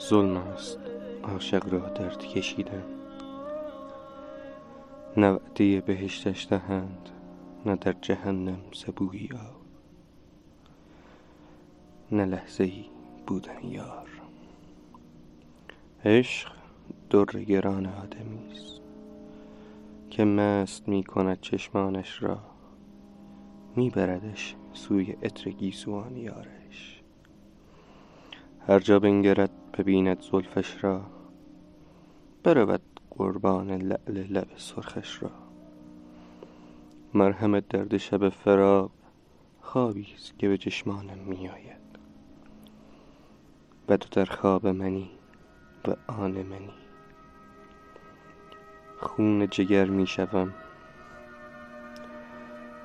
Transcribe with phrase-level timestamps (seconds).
[0.00, 0.78] ظلم است.
[1.22, 2.84] عاشق را درد کشیدن
[5.16, 7.08] نه وعده بهشتش دهند
[7.66, 9.58] نه در جهنم سبویی آب
[12.12, 12.84] نه لحظه ای
[13.26, 14.08] بودن یار.
[16.04, 16.52] عشق
[17.10, 18.80] در گران آدمی است.
[20.10, 22.38] که مست می کند چشمانش را
[23.76, 27.02] می بردش سوی عطر گیسوان یارش.
[28.66, 31.00] هر جا بنگرد ببیند زلفش را.
[32.44, 35.30] برود قربان لعل لب سرخش را.
[37.14, 38.90] مرهم درد شب فراق
[39.60, 41.98] خوابی است که به چشمانم می آید
[43.88, 45.10] و تو در خواب منی
[45.88, 46.74] و آن منی.
[49.00, 50.54] خون جگر می شوم.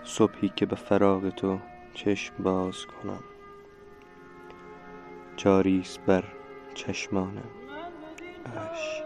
[0.04, 1.60] صبحی که به فراق تو
[1.94, 3.24] چشم باز کنم.
[5.38, 6.24] جاری است بر
[6.74, 7.52] چشمانم.
[8.46, 9.04] اشک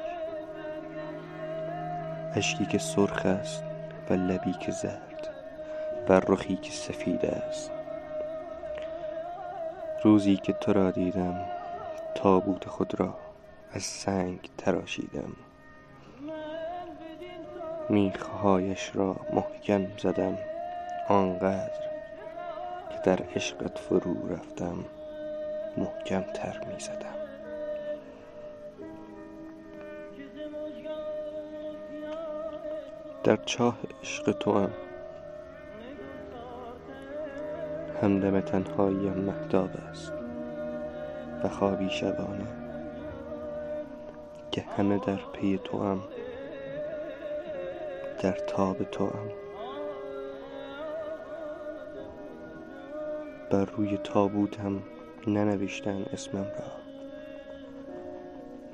[2.36, 3.64] اشکی که سرخ است
[4.10, 5.30] و لبی که زرد
[6.10, 7.72] و رخی که سفید است.
[10.04, 11.46] روزی که تو را دیدم
[12.16, 13.18] تابوت خود را
[13.72, 15.34] از سنگ تراشیدم.
[17.90, 20.38] میخ هایش را محکم زدم
[21.10, 21.88] آنقدر
[22.90, 24.86] که در عشقت فرو رفتم
[25.78, 27.27] محکم تر می زدم
[33.28, 34.72] در چاه عشق توام.
[38.02, 40.14] همدم تنهاییم مهتاب است
[41.44, 42.48] و خوابی شبانه
[44.52, 46.04] که همه در پی توام
[48.22, 49.32] در تاب توام.
[53.52, 54.84] بر روی تابوتم
[55.28, 56.72] ننوشتند اسمم را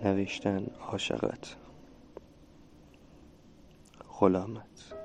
[0.03, 1.62] نوشتند عاشقت.
[4.23, 5.02] غلامت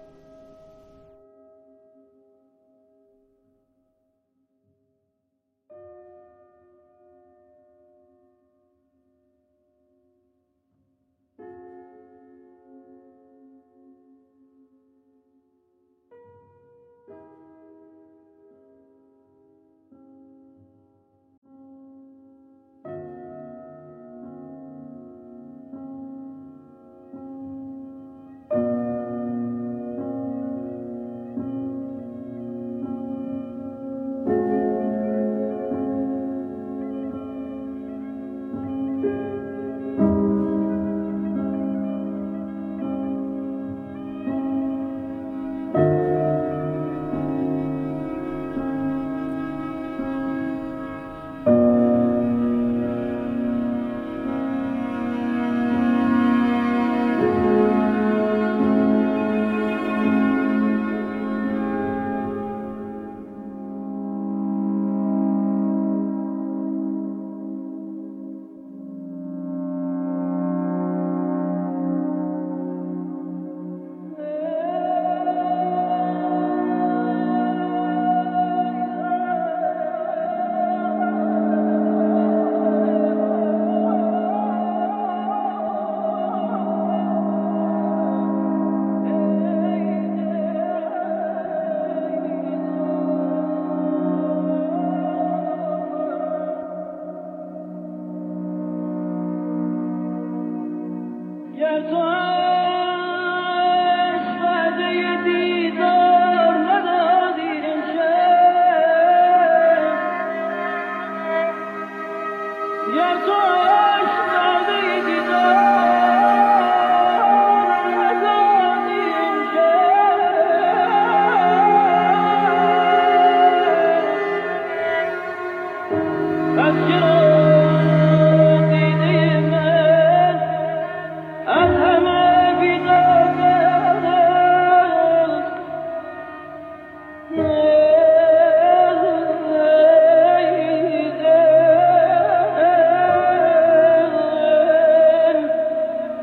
[112.90, 113.47] Yes, sir.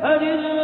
[0.05, 0.54] 而且。